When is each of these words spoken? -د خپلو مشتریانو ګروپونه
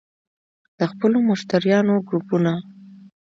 -د 0.79 0.81
خپلو 0.91 1.17
مشتریانو 1.29 1.95
ګروپونه 2.07 2.53